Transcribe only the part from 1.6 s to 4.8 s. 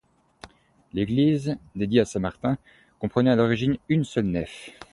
dédiée à saint Martin, comprenait à l'origine une seule nef.